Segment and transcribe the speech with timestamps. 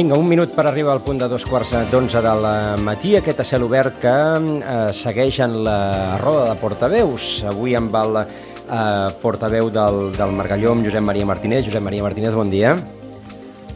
[0.00, 2.46] Vinga, un minut per arribar al punt de dos quarts d'onze del
[2.80, 4.12] matí, aquest a cel obert que
[4.48, 7.26] eh, segueix en la roda de portaveus.
[7.50, 11.66] Avui amb el eh, portaveu del, del Margalló, amb Josep Maria Martínez.
[11.66, 12.72] Josep Maria Martínez, bon dia.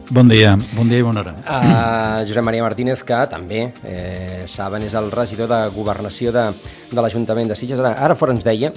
[0.09, 1.35] Bon dia, bon dia i bona hora.
[1.45, 6.47] Uh, Josep Maria Martínez, que també, eh, saben, és el regidor de Governació de,
[6.89, 7.85] de l'Ajuntament de Sitges.
[7.85, 8.73] Ara, ara fora ens deia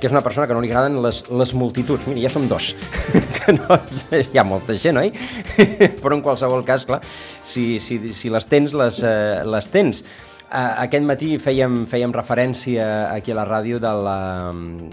[0.00, 2.08] que és una persona que no li agraden les, les multituds.
[2.08, 2.72] Mira, ja som dos,
[3.36, 3.78] que no,
[4.16, 5.12] hi ha molta gent, oi?
[6.02, 7.02] Però en qualsevol cas, clar,
[7.44, 10.04] si, si, si les tens, les, eh, les tens.
[10.50, 14.18] Uh, aquest matí fèiem, fèiem referència aquí a la ràdio de la,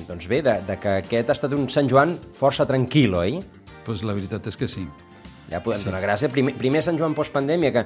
[0.05, 3.39] doncs bé, de, de que aquest ha estat un Sant Joan força tranquil, oi?
[3.87, 4.85] Pues la veritat és que sí.
[5.49, 5.87] Ja podem sí.
[5.89, 6.29] donar gràcia.
[6.29, 7.85] Primer, primer Sant Joan postpandèmia, que,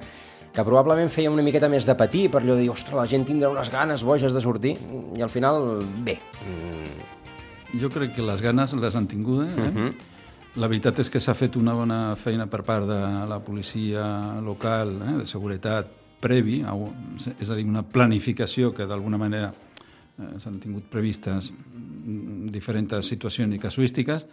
[0.51, 3.23] que probablement feia una miqueta més de patir per allò de dir, ostres, la gent
[3.29, 4.75] tindrà unes ganes boges de sortir,
[5.15, 7.10] i al final, bé, mm,
[7.79, 9.47] jo crec que les ganes les han tingut.
[9.47, 9.53] Eh?
[9.55, 9.75] Uh.
[9.75, 9.93] -huh.
[10.55, 14.89] La veritat és que s'ha fet una bona feina per part de la policia local,
[15.01, 15.17] eh?
[15.19, 15.87] de seguretat,
[16.19, 16.61] previ,
[17.39, 19.53] és a dir, una planificació que d'alguna manera
[20.19, 24.25] eh, s'han tingut previstes mm, diferents situacions i casuístiques,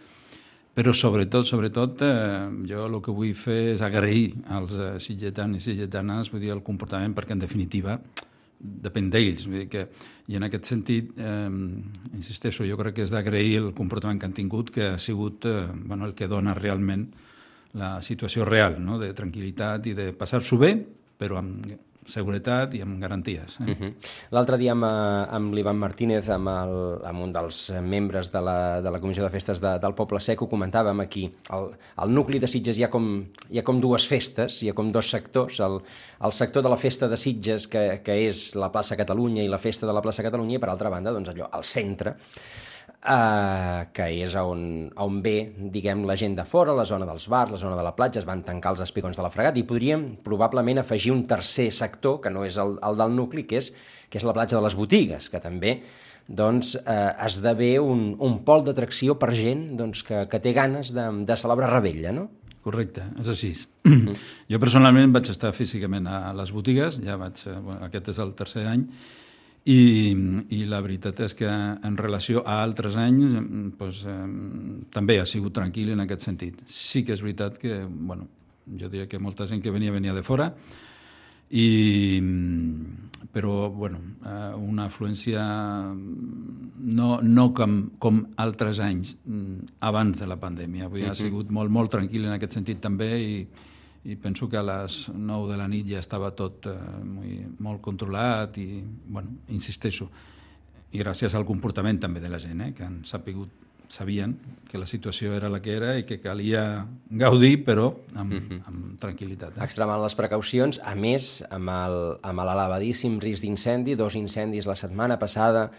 [0.75, 5.59] però sobretot, sobretot, eh, jo el que vull fer és agrair als eh, sitgetans i
[5.71, 7.99] sitgetanes, vull dir, el comportament, perquè en definitiva
[8.59, 9.47] depèn d'ells.
[9.71, 9.87] Que,
[10.27, 11.49] I en aquest sentit, eh,
[12.15, 15.67] insisteixo, jo crec que és d'agrair el comportament que han tingut, que ha sigut eh,
[15.73, 17.07] bueno, el que dona realment
[17.73, 18.97] la situació real, no?
[18.99, 20.73] de tranquil·litat i de passar-s'ho bé,
[21.19, 21.67] però amb
[22.09, 23.57] seguretat i amb garanties.
[23.59, 23.71] Eh?
[23.71, 23.93] Uh -huh.
[24.31, 28.81] L'altre dia amb, eh, amb l'Ivan Martínez, amb, el, amb un dels membres de la,
[28.81, 31.31] de la Comissió de Festes de, del Poble Sec, ho comentàvem aquí.
[31.49, 34.73] Al, al nucli de Sitges hi ha, com, hi ha com dues festes, hi ha
[34.73, 35.59] com dos sectors.
[35.59, 35.81] El,
[36.23, 39.57] el sector de la festa de Sitges, que, que és la plaça Catalunya i la
[39.57, 42.15] festa de la plaça Catalunya, i per altra banda, doncs allò, al centre,
[42.99, 45.37] Uh, que és on, on ve,
[45.73, 48.27] diguem, la gent de fora, la zona dels bars, la zona de la platja, es
[48.27, 52.33] van tancar els espigons de la fregat i podríem probablement afegir un tercer sector, que
[52.33, 53.71] no és el, el del nucli, que és,
[54.09, 55.79] que és la platja de les botigues, que també
[56.29, 61.07] doncs, eh, esdevé un, un pol d'atracció per gent doncs, que, que té ganes de,
[61.25, 62.27] de celebrar Rebella, no?
[62.65, 63.53] Correcte, és així.
[63.87, 64.17] Mm.
[64.51, 68.67] Jo personalment vaig estar físicament a les botigues, ja vaig, bueno, aquest és el tercer
[68.69, 68.85] any,
[69.65, 69.79] i,
[70.55, 74.19] i la veritat és que en relació a altres anys doncs, eh,
[74.93, 76.61] també ha sigut tranquil en aquest sentit.
[76.65, 78.29] Sí que és veritat que, bueno,
[78.79, 80.53] jo diria que molta gent que venia venia de fora,
[81.49, 82.21] i,
[83.33, 85.41] però bueno, eh, una afluència
[85.91, 89.15] no, no com, com altres anys
[89.81, 90.87] abans de la pandèmia.
[90.87, 93.41] Vull dir, ha sigut molt, molt tranquil en aquest sentit també i,
[94.05, 97.81] i penso que a les 9 de la nit ja estava tot eh, molt, molt
[97.81, 100.09] controlat i, bueno, insisteixo,
[100.91, 103.49] i gràcies al comportament també de la gent, eh, que han sapigut,
[103.89, 104.35] sabien
[104.69, 108.61] que la situació era la que era i que calia gaudir, però amb, uh -huh.
[108.67, 109.57] amb tranquil·litat.
[109.57, 109.63] Eh?
[109.63, 115.17] Extremant les precaucions, a més, amb el- amb l'elevadíssim risc d'incendi, dos incendis la setmana
[115.17, 115.71] passada,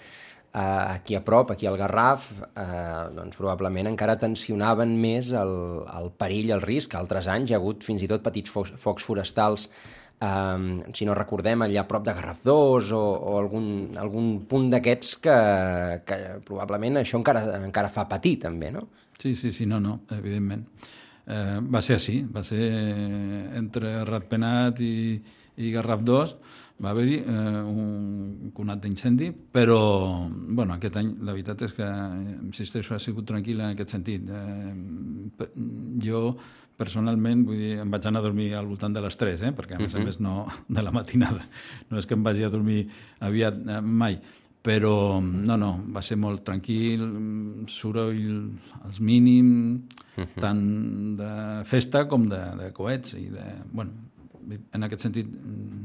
[0.55, 5.55] eh, aquí a prop, aquí al Garraf, eh, doncs probablement encara tensionaven més el,
[5.87, 6.95] el perill, el risc.
[6.99, 9.69] Altres anys hi ha hagut fins i tot petits focs, focs forestals,
[10.21, 13.03] eh, si no recordem, allà a prop de Garraf 2 o,
[13.33, 13.67] o algun,
[14.01, 15.37] algun punt d'aquests que,
[16.07, 18.89] que probablement això encara, encara fa patir també, no?
[19.21, 20.65] Sí, sí, sí, no, no, evidentment.
[21.31, 22.65] Eh, va ser així, va ser
[23.61, 25.21] entre Ratpenat i,
[25.61, 26.35] i Garraf 2,
[26.81, 29.81] va haver-hi eh, un conat d'incendi, però
[30.31, 31.89] bueno, aquest any la veritat és que,
[32.41, 34.31] insisteixo, ha sigut tranquil en aquest sentit.
[34.31, 35.51] Eh,
[36.05, 36.25] jo
[36.81, 39.55] personalment vull dir, em vaig anar a dormir al voltant de les 3, eh?
[39.57, 40.47] perquè a més a més no
[40.77, 41.45] de la matinada,
[41.91, 42.87] no és que em vagi a dormir
[43.29, 44.17] aviat eh, mai,
[44.65, 47.05] però no, no, va ser molt tranquil,
[47.73, 48.51] soroll
[48.85, 49.99] als mínims,
[50.37, 50.63] tant
[51.17, 51.33] de
[51.69, 54.09] festa com de, de coets i de, bueno,
[54.51, 55.29] en aquest sentit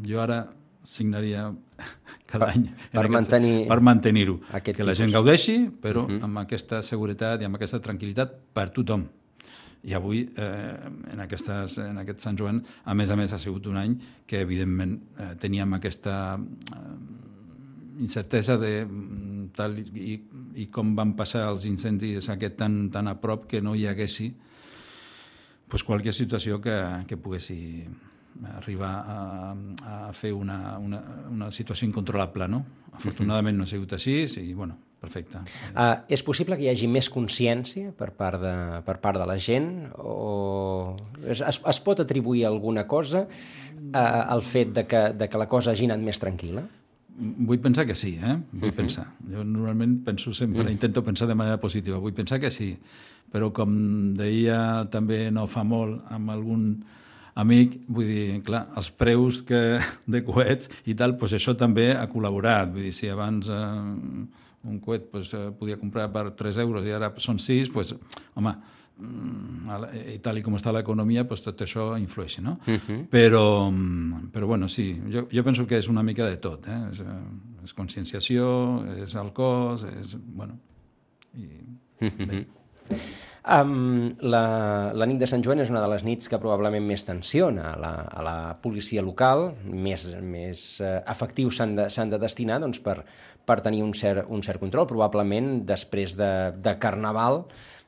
[0.03, 0.41] jo ara
[0.85, 1.49] signaria
[2.29, 4.39] cada Per- any per aquest- mantenir per mantenir-ho,
[4.73, 5.19] que la gent tipus.
[5.19, 9.05] gaudeixi però amb aquesta seguretat i amb aquesta tranquil·litat per tothom
[9.85, 10.77] i avui, eh,
[11.13, 12.57] en, aquestes, en aquest Sant Joan,
[12.89, 13.91] a més a més ha sigut un any
[14.25, 20.15] que evidentment eh, teníem aquesta eh, incertesa de mm, tal i,
[20.57, 24.31] i com van passar els incendis aquest tan, tan a prop que no hi haguessi
[25.69, 26.75] pues, qualsevol situació que,
[27.07, 27.85] que poguessi
[28.57, 29.19] arribar a,
[30.09, 31.01] a fer una, una,
[31.31, 32.63] una situació incontrolable, no?
[32.95, 35.41] Afortunadament no ha sigut així i, bueno, perfecte.
[35.73, 38.55] Uh, és possible que hi hagi més consciència per part de,
[38.87, 44.43] per part de la gent o es, es, es pot atribuir alguna cosa uh, al
[44.45, 46.65] fet de que, de que la cosa hagi anat més tranquil·la?
[47.15, 48.35] Vull pensar que sí, eh?
[48.51, 48.75] Vull uh -huh.
[48.75, 49.05] pensar.
[49.31, 50.71] Jo normalment penso sempre, uh -huh.
[50.71, 51.97] intento pensar de manera positiva.
[51.97, 52.75] Vull pensar que sí,
[53.31, 56.83] però com deia també no fa molt amb algun
[57.35, 59.61] amic, vull dir, clar, els preus que,
[60.13, 62.71] de coets i tal, doncs això també ha col·laborat.
[62.73, 63.65] Vull dir, si abans eh,
[64.65, 67.93] un coet pues, eh, podia comprar per 3 euros i ara són 6, pues,
[68.35, 68.55] home,
[68.97, 69.75] mm,
[70.15, 72.57] i tal com està l'economia, pues, tot això influeix, no?
[72.65, 73.01] Uh -huh.
[73.11, 76.81] però, mm, però, bueno, sí, jo, jo penso que és una mica de tot, eh?
[76.91, 80.17] És, eh, és conscienciació, és el cos, és...
[80.19, 80.59] Bueno,
[81.33, 81.45] i...
[82.01, 82.27] Uh -huh.
[82.27, 82.47] bé.
[83.45, 87.03] Um, la, la nit de Sant Joan és una de les nits que probablement més
[87.05, 92.57] tensiona a la, a la policia local, més, més uh, efectius s'han de, de destinar
[92.63, 93.03] doncs, per,
[93.45, 94.89] per tenir un cert, un cert control.
[94.89, 97.43] Probablement, després de, de Carnaval,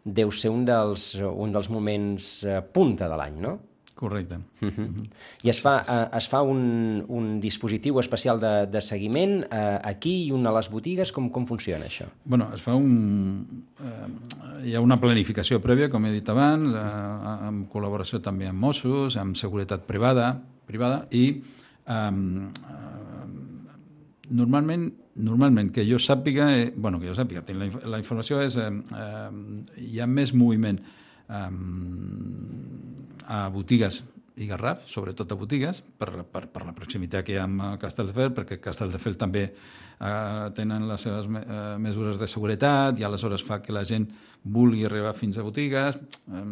[0.05, 3.57] deu ser un dels, un dels moments eh, punta de l'any, no?
[3.97, 4.35] Correcte.
[4.61, 4.79] Uh -huh.
[4.79, 5.07] Uh -huh.
[5.43, 10.27] I es fa, uh, es fa un, un dispositiu especial de, de seguiment uh, aquí
[10.27, 11.11] i un a les botigues?
[11.11, 12.05] Com, com funciona això?
[12.23, 13.63] bueno, es fa un...
[13.79, 18.59] Uh, hi ha una planificació prèvia, com he dit abans, uh, en col·laboració també amb
[18.59, 21.41] Mossos, amb seguretat privada, privada i
[21.87, 22.11] uh,
[24.29, 28.69] normalment normalment, que jo sàpiga, eh, bueno, que jo sàpiga, la, la informació és, eh,
[28.69, 29.29] eh,
[29.77, 30.79] hi ha més moviment
[31.29, 31.49] eh,
[33.27, 34.03] a botigues
[34.37, 38.35] i Garraf, sobretot a botigues, per, per, per la proximitat que hi ha amb Castelldefels,
[38.37, 43.63] perquè Castelldefels també eh, tenen les seves me, eh, mesures de seguretat i aleshores fa
[43.65, 44.05] que la gent
[44.43, 46.43] vulgui arribar fins a botigues, eh,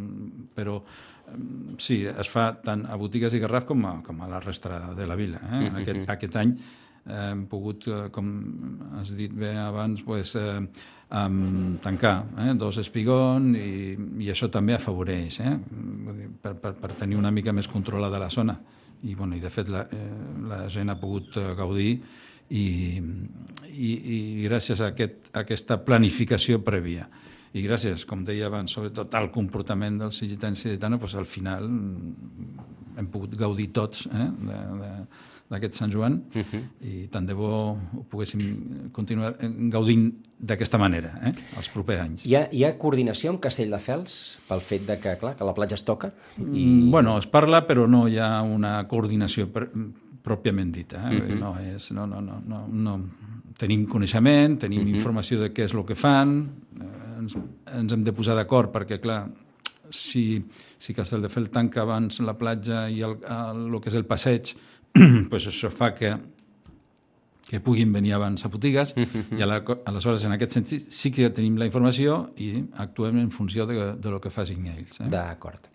[0.57, 1.38] però eh,
[1.77, 5.06] sí, es fa tant a botigues i Garraf com a, com a la resta de
[5.06, 5.44] la vila.
[5.45, 5.69] Eh?
[5.83, 6.57] Aquest, aquest any
[7.06, 8.30] hem pogut, eh, com
[9.00, 10.62] has dit bé abans, pues, eh,
[11.12, 15.56] um, tancar eh, dos espigons i, i això també afavoreix eh,
[16.42, 18.57] per, per, per tenir una mica més controlada la zona.
[19.06, 20.12] I, bueno, i de fet la, eh,
[20.50, 21.92] la gent ha pogut eh, gaudir
[22.50, 22.66] i,
[23.69, 27.10] i, i gràcies a, aquest, a aquesta planificació prèvia
[27.56, 31.69] i gràcies, com deia abans, sobretot al comportament dels cigitans i cigitanes, doncs al final
[33.00, 34.92] hem pogut gaudir tots eh, de, de,
[35.50, 36.62] d'aquest Sant Joan uh -huh.
[36.82, 39.36] i tant de bo ho poguéssim continuar
[39.70, 42.26] gaudint d'aquesta manera eh, els propers anys.
[42.26, 45.76] Hi ha, hi ha coordinació amb Castelldefels pel fet de que, clar, que la platja
[45.76, 46.12] es toca?
[46.38, 46.42] I...
[46.42, 49.70] Mm, bueno, es parla però no hi ha una coordinació pr
[50.26, 51.12] pròpiament dita.
[51.12, 51.18] Eh?
[51.18, 51.40] Uh -huh.
[51.40, 53.00] no és, no, no, no, no, no.
[53.58, 54.96] Tenim coneixement, tenim uh -huh.
[54.96, 56.50] informació de què és el que fan,
[56.82, 57.38] eh, ens,
[57.74, 59.30] ens hem de posar d'acord perquè, clar,
[59.90, 60.44] si,
[60.78, 64.56] si Castelldefels tanca abans la platja i el, el, el que és el passeig
[65.32, 66.16] pues això fa que
[67.46, 68.96] que puguin venir abans a botigues
[69.38, 73.94] i aleshores en aquest sentit sí que tenim la informació i actuem en funció de,
[74.02, 75.00] de lo que facin ells.
[75.04, 75.10] Eh?
[75.14, 75.70] D'acord.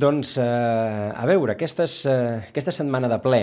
[0.00, 3.42] Doncs, eh, a veure, aquestes, eh, aquesta setmana de ple,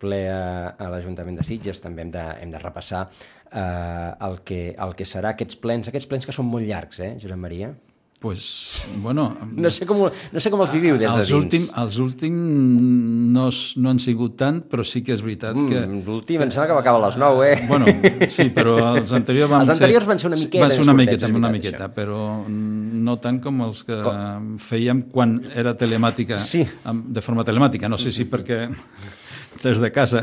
[0.00, 4.62] ple a, a l'Ajuntament de Sitges, també hem de, hem de repassar eh, el, que,
[4.72, 7.74] el que serà aquests plens, aquests plens que són molt llargs, eh, Josep Maria?
[8.20, 9.34] Pues, bueno...
[9.56, 11.30] No sé com, no sé com els viviu des de dins.
[11.32, 12.82] Últim, els últims
[13.32, 13.46] no,
[13.80, 16.02] no han sigut tant, però sí que és veritat mm, que...
[16.04, 17.62] L'últim em sembla que va acabar a les 9, eh?
[17.70, 17.88] Bueno,
[18.36, 20.10] sí, però els anteriors van els anteriors ser...
[20.12, 20.66] van ser una miqueta.
[20.66, 21.94] Van ser una miqueta, una miqueta, això.
[21.96, 22.18] però
[23.08, 24.50] no tant com els que com...
[24.60, 26.66] fèiem quan era telemàtica, sí.
[26.84, 27.88] de forma telemàtica.
[27.88, 28.66] No sé si perquè
[29.64, 30.20] des de casa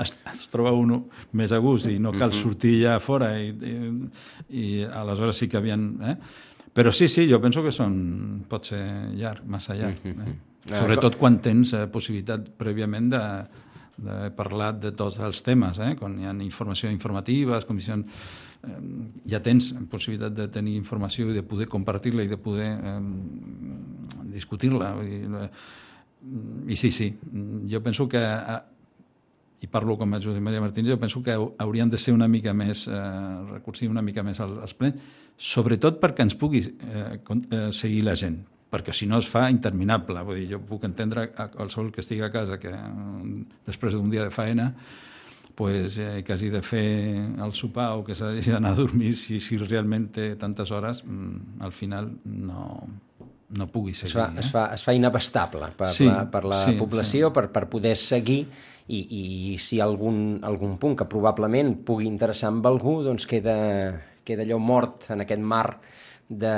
[0.00, 0.94] es, es troba un
[1.34, 2.42] més a gust i no cal mm-hmm.
[2.42, 3.74] sortir ja fora i, i,
[4.54, 5.90] i aleshores sí que havien...
[6.12, 6.16] Eh?
[6.72, 8.84] Però sí, sí, jo penso que són, pot ser
[9.18, 9.98] llarg, massa llarg.
[10.04, 10.28] Mm -hmm.
[10.28, 10.76] eh?
[10.76, 13.22] Sobretot quan tens eh, possibilitat prèviament de,
[13.96, 15.94] de parlar de tots els temes, eh?
[15.98, 18.06] quan hi ha informació informativa, comissions...
[18.60, 18.80] Eh,
[19.32, 23.00] ja tens possibilitat de tenir informació i de poder compartir-la i de poder eh,
[24.32, 24.94] discutir-la.
[25.02, 25.48] I, eh,
[26.68, 27.14] I sí, sí,
[27.70, 28.58] jo penso que eh,
[29.60, 32.54] i parlo com a Josep Maria Martínez, jo penso que haurien de ser una mica
[32.56, 32.94] més, eh,
[33.50, 34.96] recursiu una mica més als plens,
[35.36, 38.40] sobretot perquè ens pugui eh, eh, seguir la gent,
[38.72, 40.24] perquè si no es fa interminable.
[40.24, 42.72] Vull dir, jo puc entendre a qualsevol que estigui a casa que
[43.68, 44.72] després d'un dia de faena
[45.60, 46.86] pues, eh, que hagi de fer
[47.44, 51.60] el sopar o que s'hagi d'anar a dormir si, si realment té tantes hores, mm,
[51.60, 52.64] al final no,
[53.52, 54.14] no pugui seguir.
[54.14, 54.40] Es fa, eh?
[54.40, 57.34] es fa, es fa inabastable per sí, la, per la sí, població, sí.
[57.36, 58.46] Per, per poder seguir
[58.90, 59.00] i,
[59.54, 63.56] i si algun, algun punt que probablement pugui interessar amb algú, doncs queda,
[64.26, 65.66] queda allò mort en aquest mar
[66.28, 66.54] de,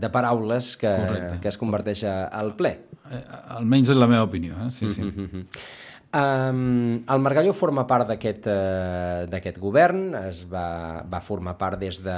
[0.00, 1.40] de paraules que, Correcte.
[1.40, 2.76] que es converteix al ple.
[3.10, 3.22] Eh,
[3.58, 4.70] almenys és la meva opinió, eh?
[4.72, 5.04] sí, sí.
[5.04, 5.48] Mhm.
[6.12, 12.16] Um, el Margalló forma part d'aquest uh, govern, es va, va formar part des de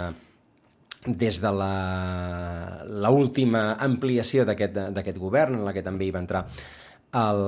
[1.04, 6.46] des de la, la última ampliació d'aquest govern, en la que també hi va entrar
[7.20, 7.42] el,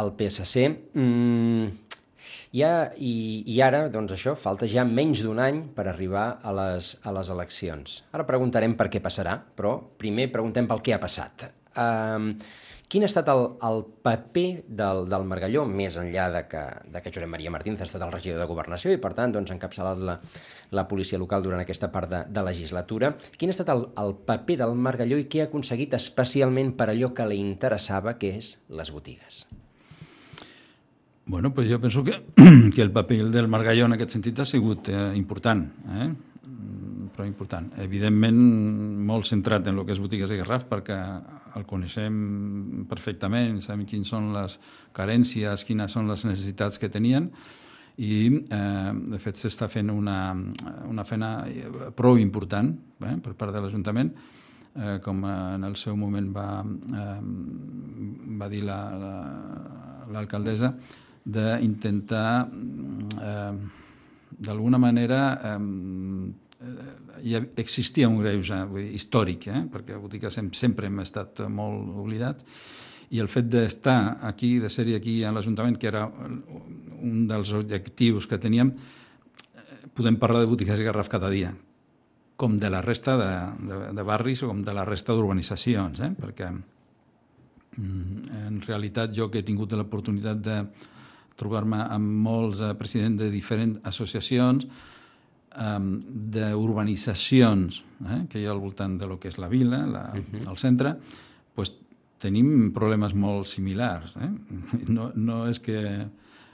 [0.00, 0.64] el PSC.
[0.94, 1.68] Mm,
[2.56, 3.12] ja, i,
[3.52, 7.32] I ara, doncs això, falta ja menys d'un any per arribar a les, a les
[7.34, 7.98] eleccions.
[8.16, 11.48] Ara preguntarem per què passarà, però primer preguntem pel què ha passat.
[11.78, 12.32] Um,
[12.88, 17.12] quin ha estat el, el paper del, del Margalló, més enllà de que, de que
[17.12, 20.00] Josep Maria Martínez ha estat el regidor de Governació i, per tant, doncs, ha encapçalat
[20.08, 20.16] la,
[20.72, 23.12] la policia local durant aquesta part de, de legislatura.
[23.36, 27.12] Quin ha estat el, el paper del Margalló i què ha aconseguit especialment per allò
[27.12, 29.44] que li interessava, que és les botigues?
[31.28, 32.22] Bueno, pues jo penso que,
[32.74, 36.08] que el paper del Margalló en aquest sentit ha sigut eh, important, eh?
[37.18, 37.72] Però important.
[37.82, 38.36] Evidentment,
[39.02, 40.94] molt centrat en el que és botigues i Garraf, perquè
[41.58, 42.14] el coneixem
[42.86, 44.54] perfectament, sabem quines són les
[44.94, 47.26] carències, quines són les necessitats que tenien,
[47.98, 50.30] i eh, de fet s'està fent una,
[50.86, 51.42] una feina
[51.98, 52.70] prou important
[53.02, 54.14] eh, per part de l'Ajuntament,
[54.78, 56.62] eh, com en el seu moment va,
[57.02, 57.20] eh,
[58.38, 63.54] va dir l'alcaldessa, la, la, d'intentar eh,
[64.38, 65.58] d'alguna manera eh,
[67.22, 69.62] ja existia un greuge vull dir, històric, eh?
[69.70, 72.46] perquè botigues sempre hem estat molt oblidats
[73.14, 78.26] i el fet d'estar aquí, de ser aquí a l'Ajuntament, que era un dels objectius
[78.28, 78.74] que teníem,
[79.96, 81.54] podem parlar de botigues i Garraf cada dia,
[82.36, 83.30] com de la resta de,
[83.70, 86.10] de, de barris o com de la resta d'urbanitzacions, eh?
[86.18, 86.50] perquè
[87.78, 90.60] en realitat jo que he tingut l'oportunitat de
[91.38, 94.66] trobar-me amb molts eh, presidents de diferents associacions
[95.58, 95.78] eh,
[96.38, 100.22] d'urbanitzacions eh, que hi ha al voltant de lo que és la vila, la, uh
[100.22, 100.48] -huh.
[100.50, 100.96] el centre,
[101.54, 101.74] pues,
[102.18, 104.16] tenim problemes molt similars.
[104.16, 104.30] Eh?
[104.88, 106.06] No, no és que...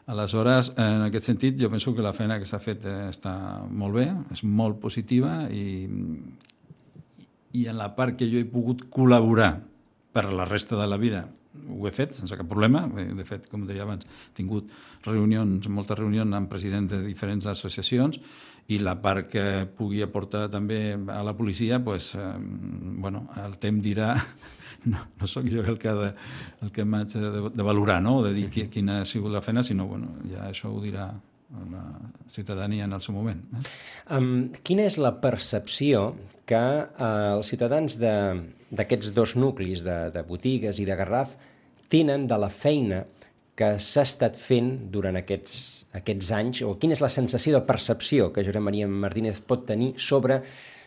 [0.06, 3.94] Aleshores, en aquest sentit, jo penso que la feina que s'ha fet eh, està molt
[3.94, 5.88] bé, és molt positiva i,
[7.52, 9.62] i en la part que jo he pogut col·laborar
[10.12, 12.84] per la resta de la vida ho he fet sense cap problema.
[12.88, 14.70] De fet, com deia abans, he tingut
[15.06, 18.20] reunions, moltes reunions amb presidents de diferents associacions
[18.73, 19.44] i la part que
[19.76, 24.14] pugui aportar també a la policia, pues, eh, bueno, el temps dirà
[24.90, 26.11] no, no sóc jo el que, de,
[26.64, 28.23] el que m'haig de, de valorar, no?
[28.25, 31.12] de dir qui, quina ha sigut la feina, sinó bueno, ja això ho dirà
[31.71, 31.85] la
[32.26, 33.40] ciutadania en el seu moment.
[33.54, 33.64] Eh?
[34.16, 34.30] Um,
[34.66, 36.14] quina és la percepció
[36.49, 41.37] que uh, els ciutadans d'aquests dos nuclis, de, de botigues i de Garraf,
[41.92, 43.04] tenen de la feina
[43.54, 45.54] que s'ha estat fent durant aquests,
[45.94, 49.94] aquests anys, o quina és la sensació de percepció que Josep Maria Martínez pot tenir
[49.98, 50.42] sobre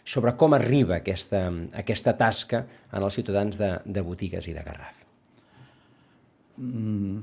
[0.07, 1.41] sobre com arriba aquesta,
[1.75, 2.61] aquesta tasca
[2.95, 5.01] en els ciutadans de, de botigues i de Garraf.
[6.63, 7.17] Mm,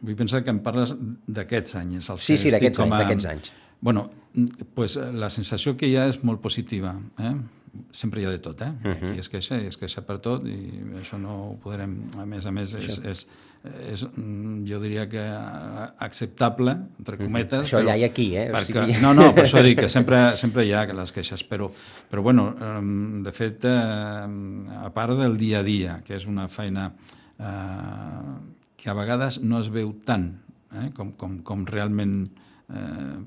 [0.00, 2.08] vull pensar que em parles d'aquests anys.
[2.14, 2.88] Els sí, sí, d'aquests a...
[3.02, 3.52] anys, anys.
[3.84, 4.06] Bueno,
[4.72, 6.94] pues, la sensació que hi ha és molt positiva.
[7.20, 7.34] Eh?
[7.92, 8.70] Sempre hi ha de tot, eh?
[8.70, 9.10] Uh -huh.
[9.10, 10.58] Aquí es queixa i es queixa per tot i
[11.00, 11.96] això no ho podrem...
[12.18, 13.26] A més a més, és, és,
[13.90, 14.06] és,
[14.64, 15.24] jo diria que
[15.98, 17.66] acceptable, entre cometes.
[17.66, 18.50] Això però, ja hi ha aquí, eh?
[18.52, 19.02] Perquè, o sigui...
[19.02, 21.70] No, no, per això dic que sempre, sempre hi ha les queixes, però,
[22.10, 22.54] però bueno,
[23.22, 26.92] de fet, a part del dia a dia, que és una feina
[27.38, 28.34] eh,
[28.76, 32.28] que a vegades no es veu tant eh, com, com, com realment
[32.72, 33.18] eh,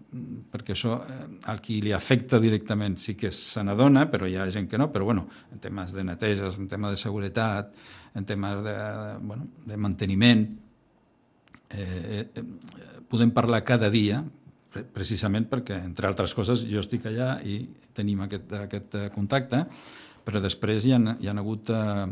[0.51, 1.19] perquè això eh,
[1.51, 4.89] al qui li afecta directament sí que se n'adona, però hi ha gent que no,
[4.93, 7.75] però bueno, en temes de neteges, en temes de seguretat,
[8.15, 8.77] en temes de,
[9.21, 10.47] bueno, de manteniment,
[11.69, 12.43] eh, eh,
[13.07, 14.23] podem parlar cada dia,
[14.93, 17.61] precisament perquè, entre altres coses, jo estic allà i
[17.97, 19.63] tenim aquest, aquest contacte,
[20.27, 22.05] però després hi ha, hi ha hagut eh,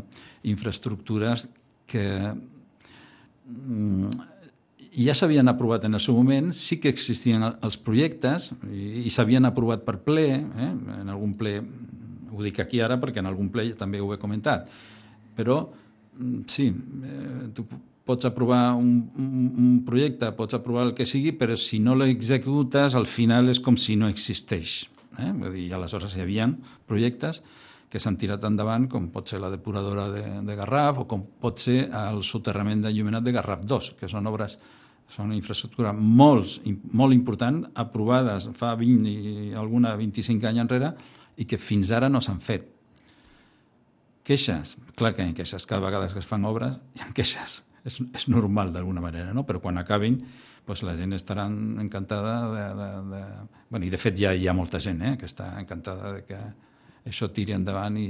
[0.50, 1.46] infraestructures
[1.86, 2.06] que
[3.46, 4.10] mm,
[4.96, 9.44] ja s'havien aprovat en el seu moment, sí que existien els projectes i, i s'havien
[9.44, 10.70] aprovat per ple, eh?
[11.00, 11.58] en algun ple,
[12.32, 14.70] ho dic aquí ara perquè en algun ple també ho he comentat,
[15.36, 15.60] però
[16.48, 17.66] sí, eh, tu
[18.06, 22.94] pots aprovar un, un, un projecte, pots aprovar el que sigui, però si no l'executes,
[22.94, 24.84] al final és com si no existeix.
[25.18, 25.32] Eh?
[25.34, 26.46] Vull dir, aleshores hi havia
[26.86, 27.42] projectes
[27.90, 31.62] que s'han tirat endavant, com pot ser la depuradora de, de Garraf o com pot
[31.62, 34.58] ser el soterrament d'enllumenat de Garraf 2, que són obres
[35.08, 36.58] són una infraestructura molt,
[36.92, 40.90] molt important, aprovades fa 20 i alguna 25 anys enrere
[41.36, 42.72] i que fins ara no s'han fet.
[44.26, 44.74] Queixes?
[44.98, 45.66] Clar que hi ha queixes.
[45.70, 47.62] Cada vegada que es fan obres hi ha queixes.
[47.86, 49.44] És, és normal d'alguna manera, no?
[49.46, 50.18] Però quan acabin
[50.66, 52.64] doncs la gent estarà encantada de...
[52.80, 53.20] de, de...
[53.70, 56.40] Bueno, I de fet ja hi ha molta gent eh, que està encantada de que
[57.06, 58.08] això tiri endavant i,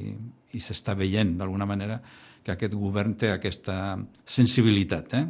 [0.56, 2.00] i s'està veient d'alguna manera
[2.46, 5.24] que aquest govern té aquesta sensibilitat eh,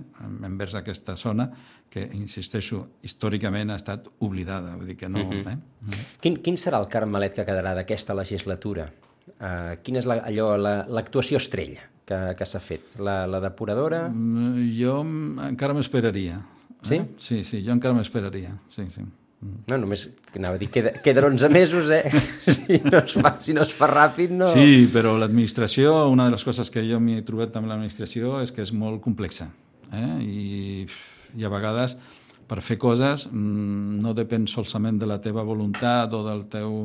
[0.45, 1.49] envers aquesta zona
[1.89, 4.75] que, insisteixo, històricament ha estat oblidada.
[4.77, 5.23] Vull dir que no...
[5.25, 5.53] Uh -huh.
[5.55, 6.05] eh?
[6.21, 8.91] quin, quin serà el carmelet que quedarà d'aquesta legislatura?
[9.41, 12.99] Uh, quina és la, allò, l'actuació la, estrella que, que s'ha fet?
[12.99, 14.09] La, la depuradora?
[14.09, 15.01] Mm, jo
[15.49, 16.43] encara m'esperaria.
[16.83, 16.97] Sí?
[16.97, 17.07] Eh?
[17.19, 18.59] Sí, sí, jo encara m'esperaria.
[18.71, 19.03] Sí, sí.
[19.67, 22.11] No, només, anava a dir, queda, queden 11 mesos, eh?
[22.57, 24.49] Si no es fa, si no es fa ràpid, no...
[24.53, 28.63] Sí, però l'administració, una de les coses que jo m'he trobat amb l'administració és que
[28.63, 29.49] és molt complexa.
[29.93, 30.13] Eh?
[30.23, 30.87] I,
[31.39, 31.97] I a vegades,
[32.47, 36.79] per fer coses, mm, no depèn solament de la teva voluntat o del teu,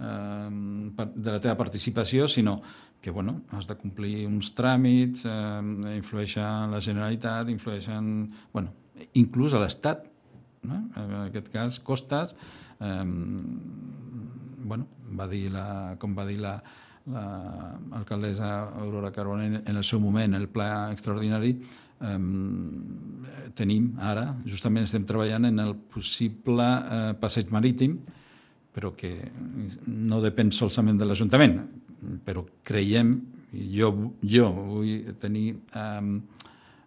[0.00, 2.60] eh, de la teva participació, sinó
[3.04, 8.30] que bueno, has de complir uns tràmits, eh, influeixen la Generalitat, influeixen...
[8.52, 8.72] Bueno,
[9.20, 10.06] inclús a l'Estat,
[10.64, 10.80] no?
[11.00, 12.34] en aquest cas Costas,
[12.80, 13.04] eh,
[14.64, 15.66] bueno, va dir la,
[16.00, 16.56] com va dir la,
[17.04, 21.52] l'alcaldessa Aurora Carbonell en el seu moment, el pla extraordinari,
[22.00, 22.18] eh,
[23.54, 27.98] tenim ara, justament estem treballant en el possible eh, passeig marítim,
[28.74, 29.12] però que
[29.86, 31.60] no depèn solament de l'Ajuntament,
[32.24, 33.14] però creiem,
[33.70, 33.92] jo,
[34.26, 36.00] jo vull tenir eh,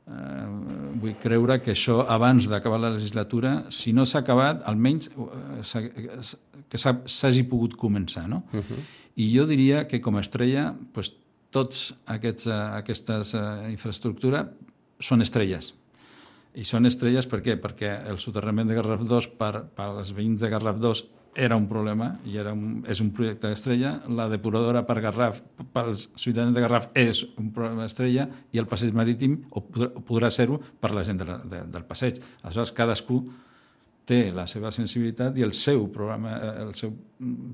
[0.08, 0.48] eh,
[1.02, 5.84] vull creure que això abans d'acabar la legislatura, si no s'ha acabat, almenys eh,
[6.68, 8.28] que s'hagi pogut començar.
[8.28, 8.44] No?
[8.54, 8.84] Uh -huh.
[9.16, 11.12] I jo diria que com a estrella, pues,
[11.50, 14.46] tots aquests, uh, aquestes uh, infraestructures
[15.00, 15.74] són estrelles.
[16.58, 17.56] I són estrelles per què?
[17.62, 21.04] Perquè el soterrament de Garraf 2 per, per als veïns de Garraf 2
[21.36, 23.96] era un problema i era un, és un projecte estrella.
[24.10, 25.42] La depuradora per Garraf,
[25.74, 30.32] pels ciutadans de Garraf, és un problema estrella i el passeig marítim o podrà, podrà
[30.34, 32.22] ser-ho per la gent de la, de, del passeig.
[32.44, 33.22] Aleshores, cadascú
[34.08, 36.96] té la seva sensibilitat i el seu programa, eh, el seu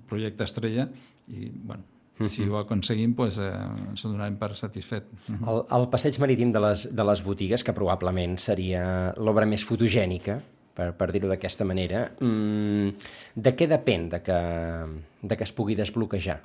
[0.10, 0.88] projecte estrella
[1.34, 1.84] i, bueno,
[2.30, 3.52] si ho aconseguim, doncs, eh,
[3.90, 5.10] ens donarem per satisfet.
[5.34, 8.84] El, el passeig marítim de les, de les botigues, que probablement seria
[9.18, 10.40] l'obra més fotogènica
[10.76, 12.08] per, per dir-ho d'aquesta manera.
[12.20, 12.94] Mm,
[13.36, 14.40] de què depèn de que,
[15.22, 16.40] de que es pugui desbloquejar?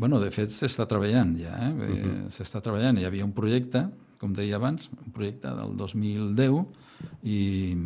[0.00, 1.56] Bueno, de fet, s'està treballant ja.
[1.66, 1.72] Eh?
[1.72, 2.30] Uh -huh.
[2.30, 2.98] S'està treballant.
[2.98, 6.66] Hi havia un projecte, com deia abans, un projecte del 2010,
[7.22, 7.76] i,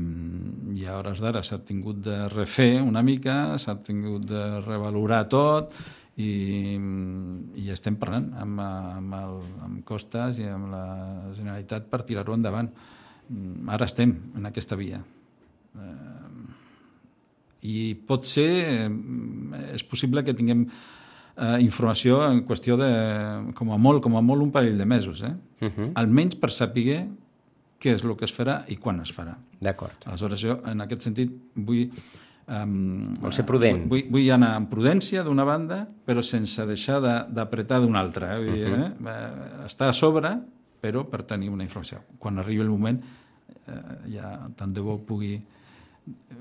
[0.74, 5.74] i a hores d'ara s'ha tingut de refer una mica, s'ha tingut de revalorar tot,
[6.16, 6.78] i,
[7.58, 10.84] i estem parlant amb, amb, el, amb Costes i amb la
[11.34, 12.70] Generalitat per tirar-ho endavant.
[13.66, 15.02] Ara estem en aquesta via.
[15.74, 18.90] Eh, I pot ser, eh,
[19.72, 22.90] és possible que tinguem eh, informació en qüestió de,
[23.56, 25.34] com a molt, com a molt un parell de mesos, eh?
[25.60, 25.92] Uh -huh.
[25.94, 27.06] Almenys per saber
[27.80, 29.36] què és el que es farà i quan es farà.
[29.60, 30.06] D'acord.
[30.06, 31.90] Aleshores, jo, en aquest sentit, vull...
[32.46, 33.86] Um, Vol ser prudent.
[33.88, 37.00] Vull, vull anar amb prudència d'una banda, però sense deixar
[37.32, 38.34] d'apretar d'una altra.
[38.34, 38.38] Eh?
[38.44, 39.08] Vull uh -huh.
[39.08, 39.64] eh?
[39.64, 40.38] Està a sobre,
[40.80, 42.02] però per tenir una informació.
[42.18, 43.00] Quan arribi el moment,
[43.66, 43.72] eh,
[44.12, 45.40] ja tant de bo pugui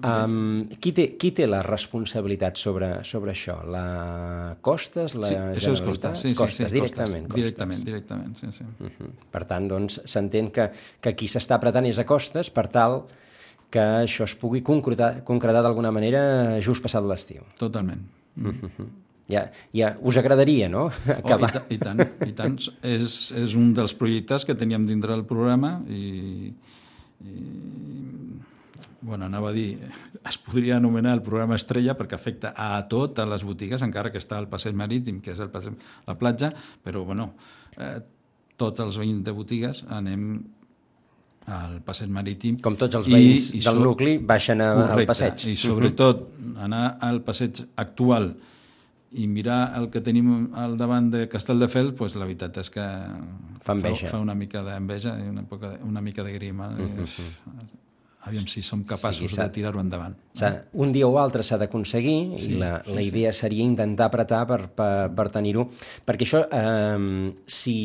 [0.03, 3.55] Um, qui, té, qui té la responsabilitat sobre, sobre això?
[3.71, 5.13] La Costes?
[5.15, 7.29] La sí, això és Costes, sí, Costes, sí, directament.
[7.29, 7.39] Costes.
[7.39, 8.65] Directament, directament, sí, sí.
[8.67, 9.11] Uh -huh.
[9.31, 13.05] Per tant, doncs, s'entén que, que qui s'està apretant és a Costes per tal
[13.69, 17.41] que això es pugui concretar, concretar d'alguna manera just passat l'estiu.
[17.57, 18.01] Totalment.
[18.35, 18.87] Uh -huh.
[19.27, 20.91] Ja, ja us agradaria, no?
[21.07, 21.49] Acabar.
[21.55, 22.57] Oh, i, ta, i tant, i tant.
[22.81, 26.53] és, és un dels projectes que teníem dintre del programa i,
[27.23, 27.33] i
[29.03, 29.77] bueno, anava a dir,
[30.23, 34.39] es podria anomenar el programa Estrella perquè afecta a totes les botigues, encara que està
[34.39, 35.75] al passeig marítim, que és el passeig,
[36.07, 36.53] la platja,
[36.85, 37.33] però bueno,
[37.75, 37.97] eh,
[38.57, 40.29] tots els veïns de botigues anem
[41.51, 42.61] al passeig marítim.
[42.63, 43.83] Com tots els veïns i, i del so...
[43.83, 45.45] nucli baixen a, correcte, al passeig.
[45.51, 46.25] I sobretot
[46.63, 48.31] anar al passeig actual
[49.19, 52.87] i mirar el que tenim al davant de Castelldefels, pues, la veritat és que
[53.61, 56.71] fa, fa, fa una mica d'enveja i una, poca, una mica de grima.
[56.71, 57.82] Uh -huh
[58.23, 60.15] aviam si som capaços sí, de tirar-ho endavant.
[60.73, 63.43] Un dia o altre s'ha d'aconseguir sí, i la, sí, la idea sí.
[63.45, 65.67] seria intentar apretar per, per, per tenir-ho,
[66.07, 67.77] perquè això, eh, si,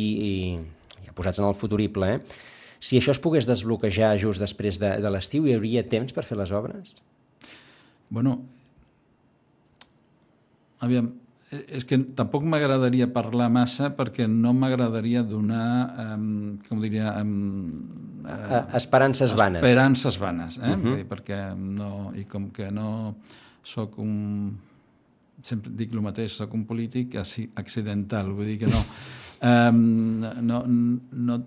[1.06, 2.46] ja posats en el futurible, eh,
[2.78, 6.38] si això es pogués desbloquejar just després de, de l'estiu, hi hauria temps per fer
[6.38, 6.94] les obres?
[8.08, 8.38] Bueno,
[10.84, 11.10] aviam,
[11.48, 15.68] és que tampoc m'agradaria parlar massa perquè no m'agradaria donar,
[16.14, 17.14] um, com diria...
[17.22, 19.62] Um, uh, esperances vanes.
[19.62, 20.74] Esperances vanes, eh?
[20.74, 20.96] Uh -huh.
[20.96, 22.12] dir, perquè no...
[22.14, 23.16] I com que no
[23.62, 24.58] sóc un...
[25.42, 27.16] Sempre dic el mateix, sóc un polític
[27.54, 28.84] accidental, vull dir que no...
[29.40, 31.44] Um, no, no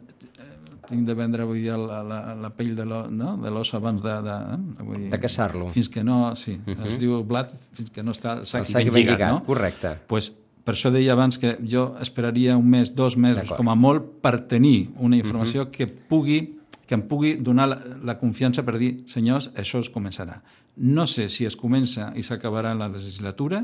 [0.91, 3.33] tinc de vendre vull dir, la, la, la pell de l'os no?
[3.41, 4.17] de abans de...
[4.27, 4.83] De, eh?
[4.83, 5.71] vull dir, de caçar-lo.
[5.73, 6.87] Fins que no, sí, uh -huh.
[6.91, 9.43] es diu blat fins que no està el sac, el sac lligat, lligat, no?
[9.45, 9.97] Correcte.
[10.07, 10.31] pues,
[10.63, 14.47] per això deia abans que jo esperaria un mes, dos mesos, com a molt, per
[14.47, 15.71] tenir una informació uh -huh.
[15.71, 20.41] que pugui que em pugui donar la, la confiança per dir, senyors, això es començarà.
[20.75, 23.61] No sé si es comença i s'acabarà la legislatura,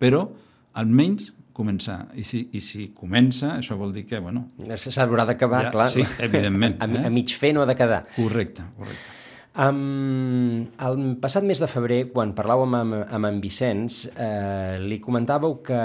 [0.00, 0.30] però
[0.72, 2.08] almenys començar.
[2.18, 5.88] I si, I si comença, això vol dir que, bueno, S'haurà d'acabar, Ja, clar.
[5.92, 7.04] sí, evidentment, A, eh?
[7.06, 8.04] a mig fer no ha de quedar.
[8.16, 9.20] correcte, correcte.
[9.54, 15.60] Um, el passat mes de febrer, quan parlàvem amb, amb en Vicenç, eh, li comentàveu
[15.62, 15.78] que,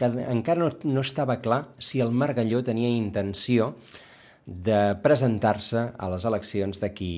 [0.00, 3.74] que encara no, no estava clar si el Margalló tenia intenció
[4.46, 7.12] de presentar-se a les eleccions d'aquí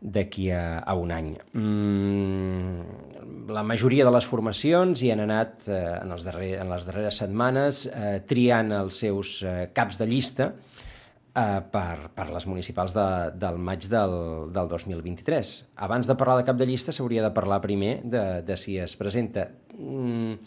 [0.00, 1.32] d'aquí a, a un any.
[1.58, 6.86] Mm, la majoria de les formacions hi han anat eh, en, els darrer, en les
[6.86, 12.94] darreres setmanes eh, triant els seus eh, caps de llista eh, per, per les municipals
[12.94, 13.08] de,
[13.42, 14.14] del maig del,
[14.54, 15.52] del 2023.
[15.88, 18.94] Abans de parlar de cap de llista s'hauria de parlar primer de, de si es
[19.00, 19.48] presenta.
[19.74, 20.38] Mm,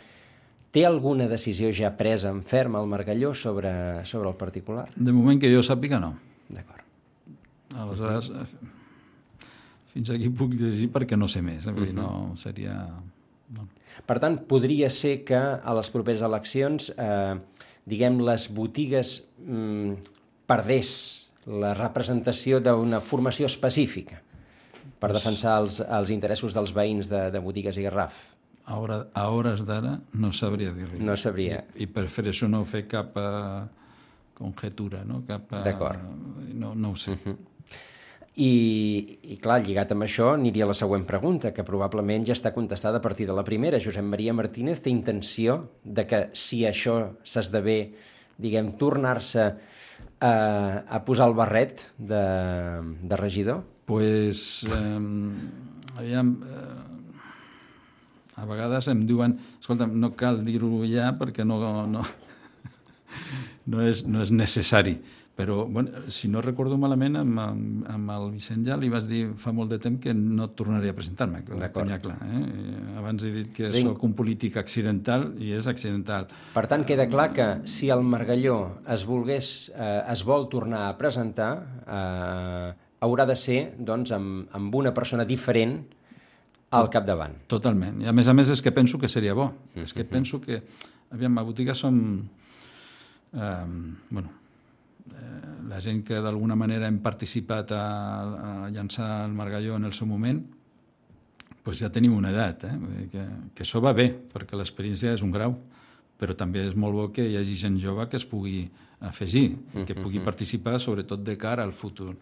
[0.72, 4.88] té alguna decisió ja presa en ferm al Margalló sobre, sobre el particular?
[4.96, 6.16] De moment que jo sàpiga, no.
[6.48, 6.88] D'acord.
[7.76, 8.80] Aleshores, eh,
[9.92, 11.68] fins aquí puc llegir perquè no sé més.
[11.68, 11.76] Eh?
[11.76, 12.78] Vull dir, no seria...
[13.52, 13.68] No.
[14.08, 17.36] Per tant, podria ser que a les properes eleccions, eh,
[17.92, 20.16] diguem, les botigues mm,
[20.48, 20.94] perdés
[21.46, 24.22] la representació d'una formació específica
[25.02, 28.20] per defensar els, els interessos dels veïns de, de botigues i Garraf.
[28.62, 31.02] A, hora, a hores d'ara no sabria dir-li.
[31.04, 31.64] No sabria.
[31.74, 33.64] I, I prefereixo no fer cap uh,
[34.38, 35.24] conjetura, no?
[35.28, 36.06] Cap, uh, D'acord.
[36.54, 37.18] No, no ho sé.
[37.18, 37.38] Uh -huh.
[38.32, 38.52] I,
[39.28, 43.04] I, clar, lligat amb això, aniria la següent pregunta, que probablement ja està contestada a
[43.04, 43.82] partir de la primera.
[43.84, 47.82] Josep Maria Martínez té intenció de que, si això s'esdevé,
[48.42, 49.44] diguem, tornar-se
[50.22, 52.24] a, a posar el barret de,
[53.04, 53.66] de regidor?
[53.92, 55.00] pues, eh,
[55.98, 57.20] aviam, eh,
[58.40, 61.58] a vegades em diuen, escolta, no cal dir-ho ja perquè no,
[61.92, 62.06] no,
[63.72, 64.96] no, és, no és necessari.
[65.36, 69.22] Però, bueno, si no recordo malament, amb, amb, amb el Vicent ja li vas dir
[69.40, 72.18] fa molt de temps que no tornaria a presentar-me, que ho tenia clar.
[72.26, 72.42] Eh?
[72.42, 73.88] Eh, Abans he dit que Vinc.
[73.88, 76.28] sóc un polític accidental i és accidental.
[76.54, 78.58] Per tant, queda clar que si el Margalló
[78.92, 81.52] es volgués, eh, es vol tornar a presentar,
[81.88, 85.80] eh, haurà de ser doncs, amb, amb una persona diferent
[86.72, 87.40] al capdavant.
[87.48, 88.04] Totalment.
[88.04, 89.50] I a més a més és que penso que seria bo.
[89.76, 90.62] És que penso que,
[91.10, 91.98] aviam, a botiga som...
[93.32, 93.66] Eh,
[94.10, 94.41] bueno,
[95.72, 97.86] la gent que d'alguna manera hem participat a,
[98.66, 100.42] a llançar el Margalló en el seu moment,
[101.64, 102.76] pues ja tenim una edat, eh?
[102.78, 105.56] Vull dir que, que això va bé, perquè l'experiència és un grau,
[106.22, 108.66] però també és molt bo que hi hagi gent jove que es pugui
[109.02, 112.14] afegir i que pugui participar sobretot de cara al futur.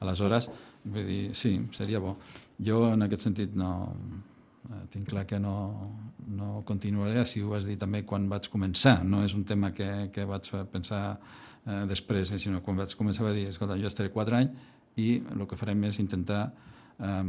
[0.00, 0.48] Aleshores,
[0.84, 2.16] vull dir, sí, seria bo.
[2.62, 3.72] Jo en aquest sentit no,
[4.70, 5.56] eh, tinc clar que no,
[6.32, 10.08] no continuaré, així ho vas dir també quan vaig començar, no és un tema que,
[10.12, 11.02] que vaig pensar
[11.66, 14.70] eh, després, eh, sinó quan vaig començar a dir, escolta, jo estaré quatre anys
[15.00, 16.44] i el que farem és intentar
[16.98, 17.24] eh,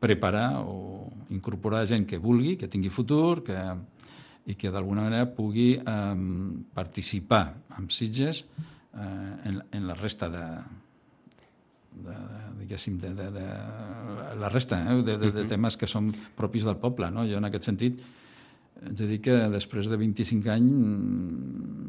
[0.00, 3.58] preparar o incorporar gent que vulgui, que tingui futur, que,
[4.46, 6.16] i que d'alguna manera pugui eh,
[6.74, 7.44] participar
[7.78, 10.44] amb Sitges eh, en, en la resta de,
[11.96, 13.46] de, de diguéssim, de, de, de
[14.38, 17.10] la resta eh, de, de, de temes que són propis del poble.
[17.10, 17.26] No?
[17.26, 17.98] Jo en aquest sentit
[18.76, 21.85] haig de dir que després de 25 anys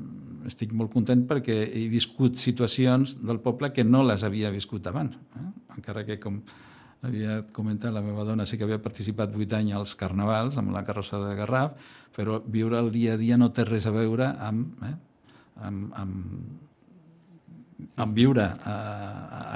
[0.48, 5.18] estic molt content perquè he viscut situacions del poble que no les havia viscut abans.
[5.36, 5.48] Eh?
[5.78, 6.42] Encara que, com
[7.06, 10.84] havia comentat la meva dona, sí que havia participat 8 anys als carnavals amb la
[10.88, 11.76] carrossa de Garraf,
[12.16, 14.96] però viure el dia a dia no té res a veure amb, eh?
[15.68, 16.67] amb, amb,
[18.02, 18.76] amb viure a,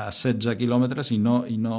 [0.05, 1.77] a 16 quilòmetres i no, i no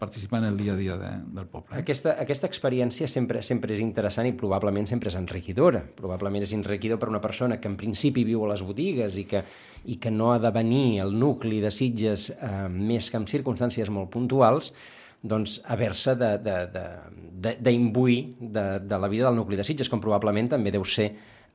[0.00, 1.76] participar en el dia a dia de, del poble.
[1.80, 5.80] Aquesta, aquesta experiència sempre, sempre és interessant i probablement sempre és enriquidora.
[5.96, 9.40] Probablement és enriquidor per una persona que en principi viu a les botigues i que,
[9.88, 13.88] i que no ha de venir al nucli de Sitges eh, més que en circumstàncies
[13.92, 14.72] molt puntuals,
[15.18, 20.00] doncs haver-se d'imbuir de, de, de, de, de la vida del nucli de Sitges, com
[20.04, 21.08] probablement també deu ser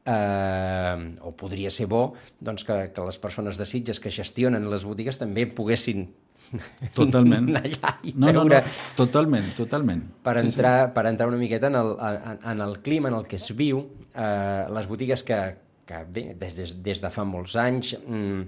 [0.05, 4.85] eh, o podria ser bo doncs, que, que les persones de Sitges que gestionen les
[4.85, 6.07] botigues també poguessin
[6.97, 7.47] Totalment.
[7.49, 10.01] anar allà i No, no, veure no, totalment, totalment.
[10.25, 13.27] per Sí, entrar, per entrar una miqueta en el, en, en el clima en el
[13.29, 13.79] que es viu,
[14.13, 15.39] eh, les botigues que,
[15.87, 18.43] que bé, des, des, des de fa molts anys mm,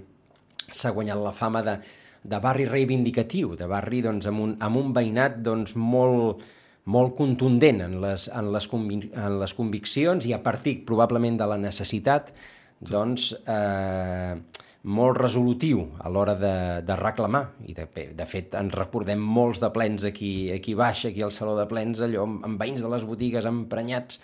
[0.70, 1.78] s'ha guanyat la fama de,
[2.26, 6.42] de barri reivindicatiu, de barri doncs, amb, un, amb un veïnat doncs, molt,
[6.86, 11.48] molt contundent en les, en, les convic en les conviccions i a partir probablement de
[11.50, 12.30] la necessitat
[12.78, 14.36] doncs, eh,
[14.86, 17.42] molt resolutiu a l'hora de, de reclamar.
[17.66, 21.56] I de, de fet, ens recordem molts de plens aquí, aquí baix, aquí al Saló
[21.58, 24.20] de Plens, allò amb, amb veïns de les botigues emprenyats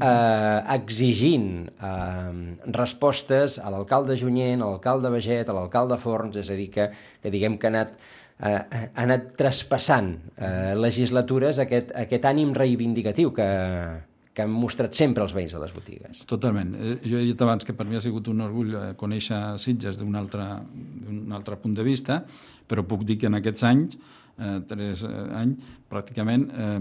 [0.00, 6.58] eh, exigint eh, respostes a l'alcalde Junyent, a l'alcalde Beget, a l'alcalde Forns, és a
[6.58, 6.90] dir, que,
[7.22, 7.94] que diguem que ha anat,
[8.40, 13.46] eh, ha anat traspassant eh, legislatures aquest, aquest ànim reivindicatiu que,
[14.34, 16.24] que han mostrat sempre els veïns de les botigues.
[16.30, 16.74] Totalment.
[16.74, 20.00] Eh, Jo he dit abans que per mi ha sigut un orgull eh, conèixer Sitges
[20.00, 20.48] d'un altre,
[21.38, 22.24] altre punt de vista,
[22.66, 23.96] però puc dir que en aquests anys,
[24.38, 26.76] eh, tres eh, anys, pràcticament eh,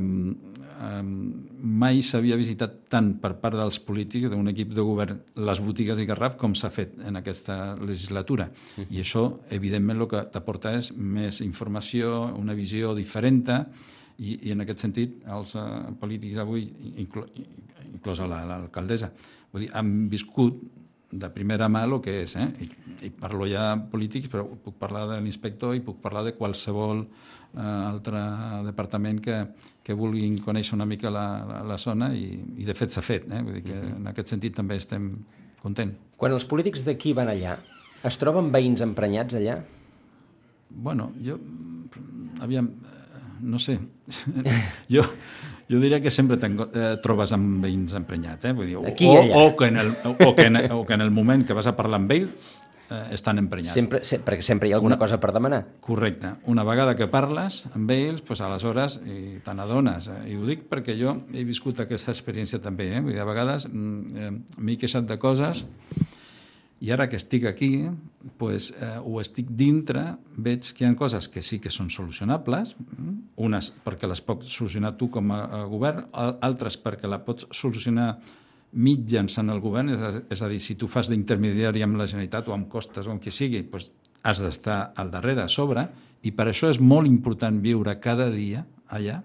[0.73, 5.99] eh, mai s'havia visitat tant per part dels polítics d'un equip de govern les botigues
[5.99, 8.49] i Garraf com s'ha fet en aquesta legislatura.
[8.89, 13.43] I això, evidentment, el que t'aporta és més informació, una visió diferent,
[14.21, 15.65] i, i en aquest sentit els eh,
[15.99, 16.67] polítics avui,
[17.01, 17.25] inclo,
[17.89, 19.09] inclosa l'alcaldessa,
[19.53, 20.61] vull dir, han viscut
[21.19, 22.47] de primera mà el que és, eh?
[22.63, 22.69] I,
[23.08, 27.62] i parlo ja polítics, però puc parlar de l'inspector i puc parlar de qualsevol eh,
[27.62, 28.23] altre
[28.65, 29.39] departament que,
[29.84, 32.26] que vulguin conèixer una mica la, la, la zona i,
[32.58, 33.43] i de fet s'ha fet, eh?
[33.45, 35.12] Vull dir que en aquest sentit també estem
[35.63, 35.99] contents.
[36.19, 37.58] Quan els polítics d'aquí van allà,
[38.08, 39.60] es troben veïns emprenyats allà?
[40.73, 41.38] Bueno, jo,
[42.41, 43.78] aviam, eh, no sé,
[44.95, 45.06] jo,
[45.69, 48.54] jo diria que sempre eh, trobes amb veïns emprenyats, eh?
[48.58, 49.45] Vull dir, Aquí o, i allà.
[49.45, 51.76] o, que en el, o, que en, o que en el moment que vas a
[51.78, 52.28] parlar amb ell
[52.93, 53.76] eh, estan emprenyats.
[53.76, 55.63] Sempre, se, perquè sempre hi ha alguna cosa per demanar.
[55.84, 56.36] Correcte.
[56.52, 60.10] Una vegada que parles amb ells, doncs aleshores i te n'adones.
[60.12, 60.19] Eh?
[60.34, 62.91] I ho dic perquè jo he viscut aquesta experiència també.
[62.97, 63.02] Eh?
[63.02, 65.65] Vull dir, a vegades mm, eh, m'he queixat de coses
[66.83, 67.85] i ara que estic aquí,
[68.37, 72.75] pues, eh, o estic dintre, veig que hi ha coses que sí que són solucionables,
[72.75, 77.21] mm, unes perquè les pots solucionar tu com a, a govern, al- altres perquè la
[77.23, 78.17] pots solucionar
[78.73, 82.49] mitjançant el govern, és a, és a dir, si tu fas d'intermediari amb la Generalitat
[82.49, 83.91] o amb costes o amb qui sigui, doncs
[84.23, 85.85] has d'estar al darrere, a sobre,
[86.23, 89.21] i per això és molt important viure cada dia allà,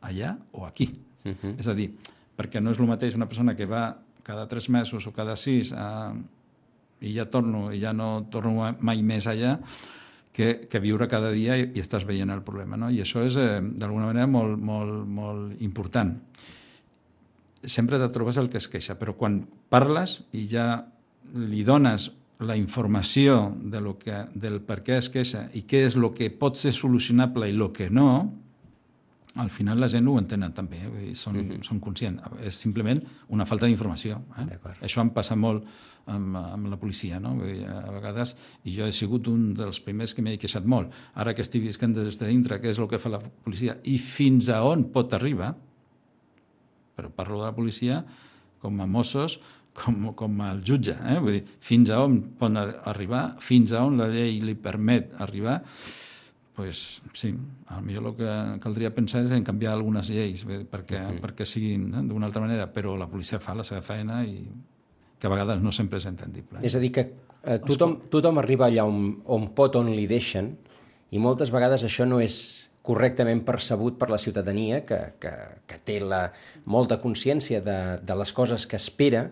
[0.00, 0.88] allà o aquí.
[1.24, 1.54] Uh -huh.
[1.58, 1.90] És a dir,
[2.36, 5.72] perquè no és el mateix una persona que va cada tres mesos o cada sis
[5.72, 6.14] a,
[7.00, 9.56] i ja torno, i ja no torno mai més allà,
[10.36, 12.76] que, que viure cada dia i, i estàs veient el problema.
[12.76, 12.90] No?
[12.92, 16.12] I això és, eh, d'alguna manera, molt, molt, molt important.
[17.64, 19.40] Sempre te trobes el que es queixa, però quan
[19.72, 20.84] parles i ja
[21.40, 22.10] li dones
[22.44, 26.28] la informació de lo que, del per què es queixa i què és el que
[26.30, 28.10] pot ser solucionable i el que no,
[29.36, 30.88] al final la gent ho entenen també, eh?
[30.88, 31.62] Vull dir, són, mm -hmm.
[31.62, 32.22] són conscients.
[32.42, 34.22] És simplement una falta d'informació.
[34.38, 34.58] Eh?
[34.82, 35.64] Això em passa molt
[36.06, 37.34] amb, amb la policia, no?
[37.34, 40.92] Vull dir, a vegades, i jo he sigut un dels primers que m'he queixat molt.
[41.14, 43.98] Ara que estic visquent des de dintre, què és el que fa la policia i
[43.98, 45.54] fins a on pot arribar,
[46.96, 48.04] però parlo de la policia
[48.58, 49.40] com a Mossos,
[49.76, 51.18] com, com el jutge, eh?
[51.20, 55.12] Vull dir, fins a on pot ar- arribar, fins a on la llei li permet
[55.20, 55.60] arribar,
[56.56, 57.34] pues, sí,
[57.82, 61.20] millor el que caldria pensar és en canviar algunes lleis bé, perquè, -huh.
[61.20, 64.48] perquè siguin eh, d'una altra manera, però la policia fa la seva feina i
[65.18, 66.58] que a vegades no sempre és entendible.
[66.62, 67.12] És a dir, que
[67.44, 70.56] eh, tothom, tothom arriba allà on, on pot, on li deixen,
[71.10, 75.32] i moltes vegades això no és correctament percebut per la ciutadania, que, que,
[75.66, 76.32] que té la,
[76.64, 79.30] molta consciència de, de les coses que espera,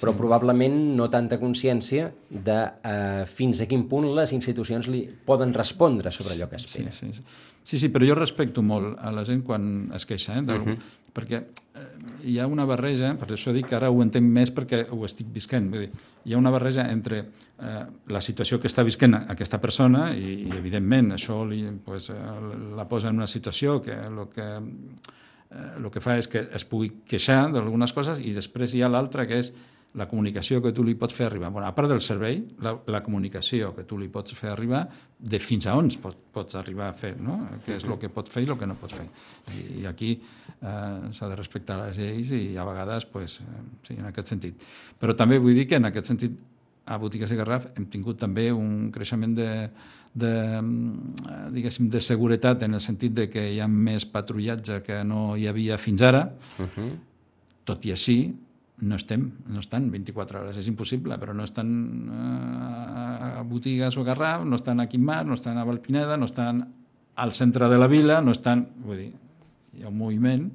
[0.00, 0.18] però sí.
[0.18, 6.10] probablement no tanta consciència de eh, fins a quin punt les institucions li poden respondre
[6.10, 6.92] sobre allò que Sí, espera.
[6.92, 7.22] sí, sí.
[7.64, 10.76] sí, sí, però jo respecto molt a la gent quan es queixa, eh, uh -huh.
[11.14, 11.88] perquè eh,
[12.24, 15.26] hi ha una barreja, per això dic que ara ho entenc més perquè ho estic
[15.32, 15.90] visquent, vull dir,
[16.24, 20.50] hi ha una barreja entre eh, la situació que està visquent aquesta persona i, i
[20.56, 22.14] evidentment, això li, pues, eh,
[22.76, 24.60] la posa en una situació que el que
[25.50, 28.88] eh, el que fa és que es pugui queixar d'algunes coses i després hi ha
[28.88, 29.52] l'altra que és
[29.94, 31.50] la comunicació que tu li pots fer arribar.
[31.52, 34.86] Bueno, a part del servei, la, la comunicació que tu li pots fer arribar
[35.18, 37.42] de fins a on pot, pots arribar a fer, no?
[37.66, 39.04] què és el que pot fer i el que no pot fer.
[39.52, 43.98] I, i aquí eh, s'ha de respectar les lleis i a vegades, pues, eh, sí,
[43.98, 44.64] en aquest sentit.
[45.00, 46.38] Però també vull dir que en aquest sentit
[46.86, 49.48] a Botigues i Garraf hem tingut també un creixement de,
[50.24, 55.02] de, eh, diguéssim, de seguretat en el sentit de que hi ha més patrullatge que
[55.04, 56.90] no hi havia fins ara, Uh -huh.
[57.64, 58.34] tot i així
[58.82, 61.68] no estem, no estan 24 hores, és impossible, però no estan
[62.10, 66.64] eh, a Botigues o Garraf, no estan a Quimar, no estan a Valpineda, no estan
[67.14, 68.66] al centre de la vila, no estan...
[68.82, 69.10] Vull dir,
[69.76, 70.48] hi ha un moviment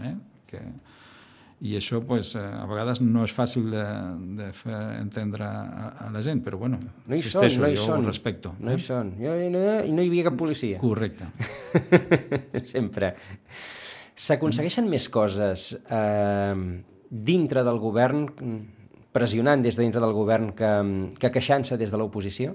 [0.00, 0.14] eh,
[0.48, 0.62] que,
[1.66, 3.84] i això pues, eh, a vegades no és fàcil de,
[4.40, 7.76] de fer entendre a, a la gent, però bueno, No hi són, insisteixo, no hi
[7.76, 8.00] jo són.
[8.04, 8.54] ho respecto.
[8.60, 9.14] No hi són.
[9.20, 9.62] Jo, no,
[9.92, 10.80] no hi havia cap policia.
[10.80, 11.28] Correcte.
[12.74, 13.14] Sempre.
[14.16, 16.54] S'aconsegueixen més coses eh,
[17.10, 18.26] dintre del govern,
[19.12, 20.70] pressionant des de dintre del govern, que,
[21.20, 22.54] que queixant-se des de l'oposició?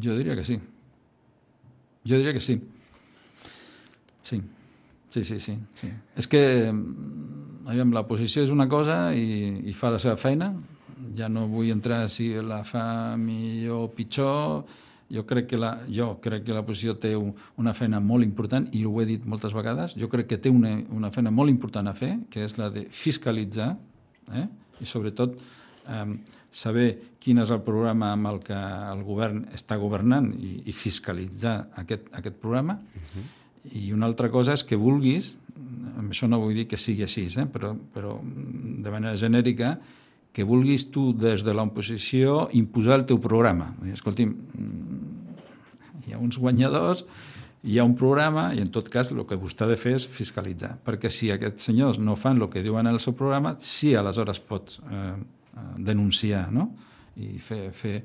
[0.00, 0.58] Jo diria que sí.
[2.04, 2.58] Jo diria que sí.
[4.22, 4.40] Sí,
[5.10, 5.58] sí, sí, sí.
[5.74, 5.90] sí.
[6.16, 6.40] És que
[6.72, 10.52] mm, aviam, l'oposició és una cosa i, i fa la seva feina.
[11.14, 14.64] Ja no vull entrar si la fa millor o pitjor.
[15.12, 18.84] Jo crec que la, jo crec que l'oposició té un, una feina molt important i
[18.86, 19.96] ho he dit moltes vegades.
[20.00, 22.86] Jo crec que té una, una feina molt important a fer, que és la de
[22.90, 23.74] fiscalitzar
[24.32, 24.46] eh?
[24.80, 26.06] i sobretot eh,
[26.54, 26.88] saber
[27.20, 32.08] quin és el programa amb el que el govern està governant i, i fiscalitzar aquest,
[32.12, 32.78] aquest programa.
[32.78, 33.24] Uh -huh.
[33.80, 35.34] I una altra cosa és que vulguis,
[35.96, 37.46] amb això no vull dir que sigui així, eh?
[37.46, 39.78] però, però de manera genèrica,
[40.34, 43.70] que vulguis tu des de l'oposició imposar el teu programa.
[43.92, 44.34] Escolti'm,
[46.04, 47.04] hi ha uns guanyadors,
[47.64, 50.08] hi ha un programa i en tot cas el que vostè ha de fer és
[50.10, 53.94] fiscalitzar, perquè si aquests senyors no fan el que diuen en el seu programa, sí,
[53.96, 55.14] aleshores pots eh,
[55.78, 56.68] denunciar no?
[57.16, 57.96] i fer, fer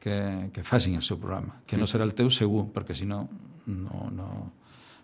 [0.00, 0.16] que,
[0.52, 3.24] que facin el seu programa, que no serà el teu segur, perquè si no,
[3.66, 4.30] no, no,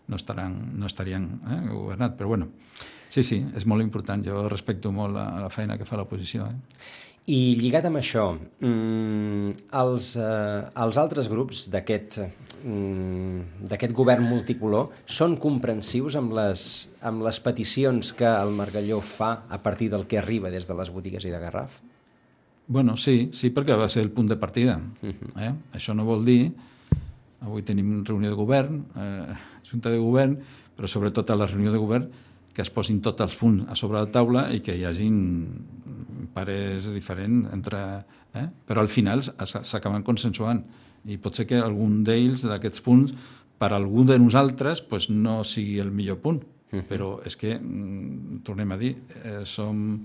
[0.07, 2.17] no, estaran, no estarien eh, governat.
[2.21, 2.53] Però bueno,
[3.17, 4.23] sí, sí, és molt important.
[4.25, 6.51] Jo respecto molt la, la feina que fa l'oposició.
[6.51, 6.85] Eh?
[7.33, 14.93] I lligat amb això, mmm, els, eh, els altres grups d'aquest mm, d'aquest govern multicolor
[15.11, 16.63] són comprensius amb les,
[17.03, 20.93] amb les peticions que el Margalló fa a partir del que arriba des de les
[20.95, 21.81] botigues i de Garraf?
[22.69, 24.77] Bueno, sí, sí, perquè va ser el punt de partida.
[25.03, 25.43] Uh -huh.
[25.43, 25.55] eh?
[25.73, 26.53] Això no vol dir...
[27.39, 29.35] Avui tenim reunió de govern, eh,
[29.71, 30.39] junta de govern,
[30.77, 32.09] però sobretot a la reunió de govern
[32.57, 35.17] que es posin tots els punts a sobre la taula i que hi hagin
[36.33, 37.83] pares diferents entre...
[38.37, 38.47] Eh?
[38.69, 40.63] Però al final s'acaben consensuant
[41.09, 43.13] i pot ser que algun d'ells, d'aquests punts,
[43.61, 46.43] per a algú de nosaltres pues, no sigui el millor punt.
[46.73, 46.85] Uh -huh.
[46.89, 50.01] Però és que, mm, tornem a dir, eh, som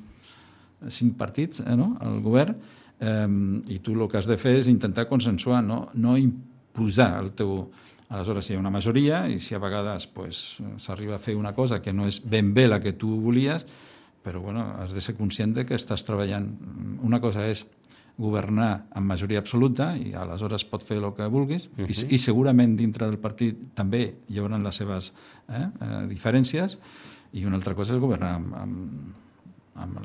[0.90, 1.98] cinc partits eh, no?
[2.00, 2.56] al govern
[3.00, 3.28] eh,
[3.68, 7.72] i tu el que has de fer és intentar consensuar, no, no imposar el teu...
[8.12, 11.54] Aleshores, si hi ha una majoria i si a vegades pues, s'arriba a fer una
[11.56, 13.64] cosa que no és ben bé la que tu volies,
[14.22, 16.50] però bueno, has de ser conscient de que estàs treballant.
[17.08, 17.64] Una cosa és
[18.22, 21.88] governar amb majoria absoluta i aleshores pot fer el que vulguis uh -huh.
[22.12, 25.14] I, i segurament dintre del partit també hi haurà les seves
[25.50, 26.78] eh, eh, diferències
[27.34, 28.78] i una altra cosa és governar amb, amb,
[29.76, 29.98] amb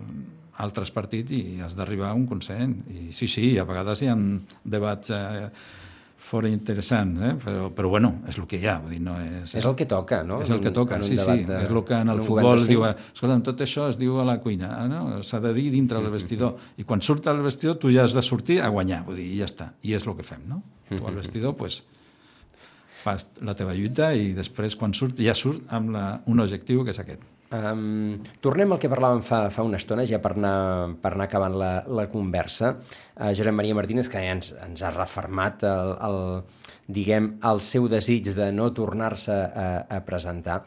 [0.56, 4.16] altres partits i has d'arribar a un consens i sí, sí, a vegades hi ha
[4.64, 5.50] debats eh,
[6.26, 7.32] fora interessants, eh?
[7.38, 9.54] però, però bueno, és el que hi ha, vull dir, no és...
[9.60, 10.40] És el que toca, no?
[10.42, 12.70] És el que toca, sí, sí, de, és el que en el en futbol es
[12.70, 15.20] diu, escolta, tot això es diu a la cuina, eh, no?
[15.26, 18.24] s'ha de dir dintre del vestidor, i quan surt al vestidor tu ja has de
[18.26, 20.64] sortir a guanyar, vull dir, i ja està, i és el que fem, no?
[20.90, 21.84] Tu al vestidor, pues,
[23.06, 26.94] fas la teva lluita i després quan surt, ja surt amb la, un objectiu que
[26.94, 27.22] és aquest.
[27.54, 31.54] Um, tornem al que parlàvem fa, fa una estona, ja per anar, per anar acabant
[31.54, 32.72] la, la conversa.
[33.14, 36.18] Uh, Josep Maria Martínez, que ja ens, ens ha refermat el, el,
[36.90, 40.64] diguem, el seu desig de no tornar-se a, a presentar.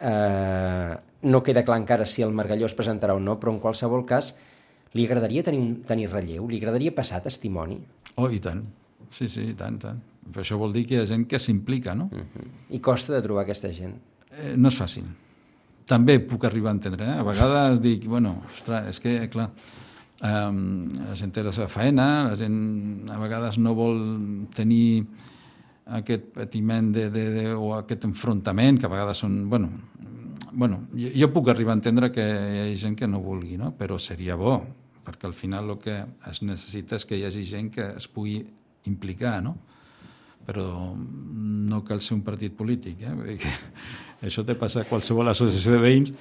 [0.00, 0.98] Uh,
[1.30, 4.32] no queda clar encara si el Margalló es presentarà o no, però en qualsevol cas
[4.96, 6.50] li agradaria tenir, tenir relleu?
[6.50, 7.78] Li agradaria passar testimoni?
[8.16, 8.64] Oh, i tant.
[9.14, 10.02] Sí, sí, i tant, tant.
[10.30, 12.10] Però això vol dir que hi ha gent que s'implica, no?
[12.10, 12.52] Uh -huh.
[12.74, 13.94] I costa de trobar aquesta gent?
[14.30, 15.06] Eh, no és fàcil
[15.90, 17.06] també puc arribar a entendre.
[17.08, 17.18] Eh?
[17.20, 19.50] A vegades dic, bueno, ostres, és que, clar,
[20.22, 20.60] um,
[21.08, 24.00] la gent té la seva feina, la gent a vegades no vol
[24.54, 25.04] tenir
[26.00, 29.42] aquest patiment de, de, de, o aquest enfrontament, que a vegades són...
[29.50, 29.70] Bueno,
[30.52, 33.72] bueno jo, jo puc arribar a entendre que hi ha gent que no vulgui, no?
[33.78, 34.60] però seria bo,
[35.06, 35.98] perquè al final el que
[36.30, 38.38] es necessita és que hi hagi gent que es pugui
[38.88, 39.56] implicar, no?
[40.46, 43.02] Però no cal ser un partit polític.
[43.06, 43.38] Eh?
[44.26, 46.14] Això te passa a qualsevol associació de veïns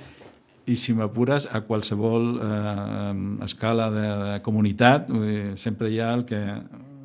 [0.70, 3.14] i si m'apures a qualsevol eh,
[3.46, 6.40] escala de, de comunitat vull dir, sempre hi ha el que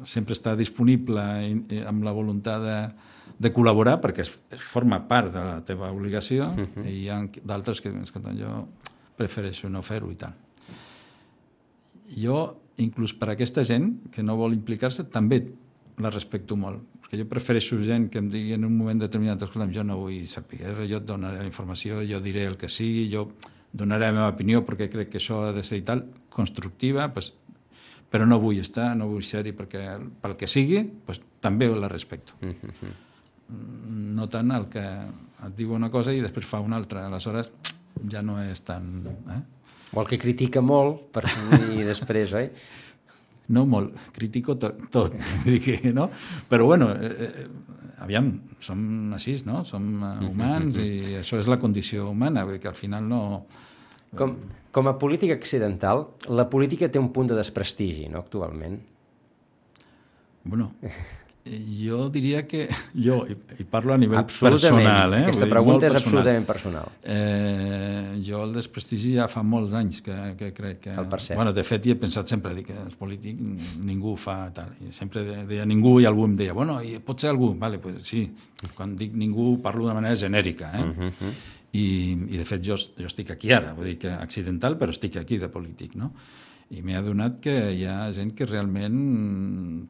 [0.05, 2.79] sempre està disponible i, i amb la voluntat de,
[3.40, 6.85] de col·laborar perquè es, es forma part de la teva obligació uh -huh.
[6.85, 8.66] i hi ha d'altres que escolta, jo
[9.16, 10.35] prefereixo no fer-ho i tal.
[12.16, 15.55] Jo, inclús per a aquesta gent que no vol implicar-se, també
[15.98, 16.83] la respecto molt,
[17.14, 20.27] perquè jo prefereixo gent que em digui en un moment determinat, escolta'm, jo no vull
[20.27, 23.31] saber, jo et donaré la informació, jo diré el que sigui, jo
[23.72, 27.33] donaré la meva opinió perquè crec que això ha de ser i tal, constructiva, pues,
[28.11, 32.35] però no vull estar, no vull ser-hi perquè pel que sigui, pues, també la respecto.
[32.40, 32.92] Mm -hmm.
[34.15, 34.85] No tant el que
[35.46, 37.52] et diu una cosa i després fa una altra, aleshores
[38.10, 39.06] ja no és tan...
[39.06, 39.42] Eh?
[39.92, 41.25] O el que critica molt per
[41.77, 42.50] i després, oi?
[43.49, 45.15] no molt, critico tot, tot
[45.65, 46.09] que, no?
[46.49, 47.47] però bueno, eh, eh,
[48.05, 48.31] aviam,
[48.65, 49.63] som així, no?
[49.69, 53.21] Som eh, humans i això és la condició humana, vull dir que al final no...
[54.15, 54.37] Com,
[54.71, 58.79] com a política accidental, la política té un punt de desprestigi, no?, actualment.
[60.45, 60.73] Bueno,
[61.45, 62.69] Jo diria que...
[62.97, 65.19] Jo, i, i parlo a nivell personal, eh?
[65.27, 66.21] Aquesta dir, pregunta molt és personal.
[66.23, 66.87] absolutament personal.
[67.05, 70.95] Eh, jo el desprestigi ja fa molts anys que, que crec que...
[71.03, 71.37] El percep.
[71.37, 74.73] Bueno, de fet, hi he pensat sempre, dic que els polítics ningú ho fa tal.
[74.81, 77.53] I sempre de- deia ningú i algú em deia, bueno, i pot ser algú?
[77.61, 78.25] Vale, pues sí.
[78.73, 80.83] Quan dic ningú parlo de manera genèrica, eh?
[80.85, 81.35] Uh -huh.
[81.75, 81.85] I,
[82.31, 85.37] I de fet jo, jo estic aquí ara, vull dir que accidental, però estic aquí
[85.38, 86.13] de polític, no?
[86.75, 88.96] I m'he adonat que hi ha gent que realment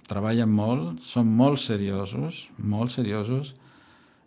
[0.08, 3.54] treballen molt, són molt seriosos, molt seriosos,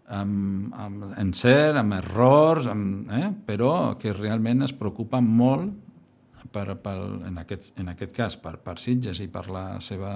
[0.08, 3.28] amb, amb encert, amb errors, amb, eh?
[3.46, 6.96] però que realment es preocupen molt per, per,
[7.28, 10.16] en, aquest, en aquest cas per, per Sitges i per la seva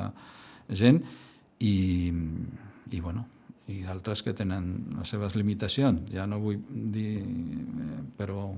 [0.70, 1.02] gent
[1.60, 1.76] i,
[2.90, 3.28] i bueno,
[3.72, 6.08] i d'altres que tenen les seves limitacions.
[6.14, 6.62] Ja no vull
[6.94, 8.50] dir, eh, però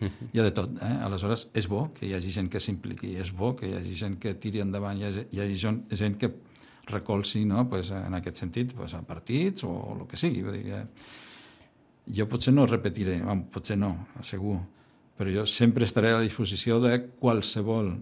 [0.00, 0.72] hi ha de tot.
[0.82, 0.94] Eh?
[1.06, 4.18] Aleshores, és bo que hi hagi gent que s'impliqui, és bo que hi hagi gent
[4.22, 6.32] que tiri endavant, hi hagi, hi hagi gent, que
[6.90, 7.68] recolzi no?
[7.70, 10.42] pues, en aquest sentit pues, a partits o el que sigui.
[10.42, 10.82] Vull dir que
[12.18, 13.92] jo potser no repetiré, bueno, potser no,
[14.26, 14.58] segur,
[15.18, 17.94] però jo sempre estaré a la disposició de qualsevol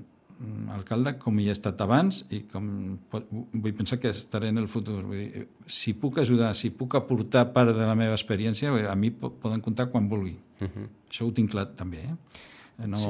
[0.72, 4.68] alcalde com hi he estat abans i com pot- vull pensar que estaré en el
[4.68, 5.02] futur.
[5.04, 8.94] Vull dir, si puc ajudar, si puc aportar part de la meva experiència, dir, a
[8.96, 10.36] mi po- poden comptar quan vulgui.
[10.60, 10.88] Uh -huh.
[11.10, 11.98] Això ho tinc clar també.
[11.98, 12.86] Eh?
[12.86, 13.08] No, sí.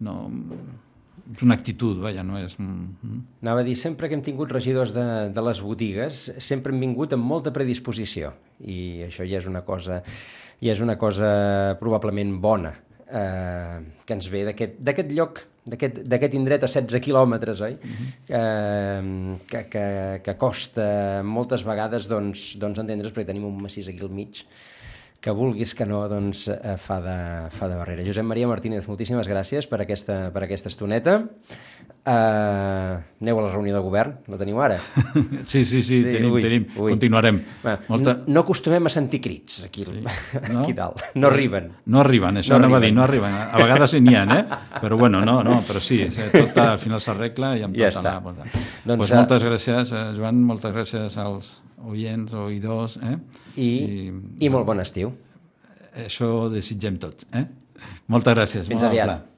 [0.00, 0.30] no,
[1.34, 2.58] és una actitud, vaja, no és...
[2.58, 3.22] Mm, mm.
[3.42, 7.12] Anava a dir, sempre que hem tingut regidors de, de les botigues, sempre hem vingut
[7.12, 8.32] amb molta predisposició.
[8.60, 10.02] I això ja és una cosa,
[10.60, 12.74] ja és una cosa probablement bona,
[13.08, 17.76] eh, que ens ve d'aquest lloc, d'aquest indret a 16 quilòmetres, oi?
[18.28, 19.86] eh, que, que,
[20.22, 20.86] que costa
[21.26, 24.44] moltes vegades doncs, doncs entendre's, perquè tenim un massís aquí al mig,
[25.20, 27.18] que vulguis que no, doncs eh, fa, de,
[27.50, 28.06] fa de barrera.
[28.06, 31.18] Josep Maria Martínez, moltíssimes gràcies per aquesta, per aquesta estoneta.
[32.06, 34.76] Uh, aneu a la reunió de govern, la teniu ara?
[35.50, 36.66] Sí, sí, sí, tenim, ui, tenim.
[36.78, 36.92] ui.
[36.92, 37.40] Continuarem.
[37.64, 38.12] Va, Molta...
[38.30, 40.04] no, acostumem a sentir crits aquí, sí.
[40.52, 40.60] No?
[40.60, 41.02] aquí dalt.
[41.18, 41.72] No arriben.
[41.90, 43.34] No arriben, això No no anava a dir, no arriben.
[43.34, 44.44] A vegades sí n'hi ha, eh?
[44.84, 47.98] Però bueno, no, no, però sí, sí, tot al final s'arregla i amb Ja tot
[48.04, 48.14] està.
[48.22, 48.38] anar.
[48.38, 51.52] Doncs, Doncs, pues eh, moltes gràcies, eh, Joan, moltes gràcies als
[51.90, 53.16] oients, oïdors, eh?
[53.58, 54.10] I, I,
[54.46, 55.10] I molt bon estiu.
[56.06, 57.48] Això ho desitgem tots, eh?
[58.14, 58.68] Moltes gràcies.
[58.70, 59.10] Fins molt aviat.
[59.10, 59.32] amable.